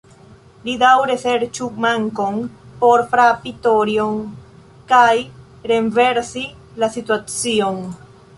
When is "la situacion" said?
6.85-7.81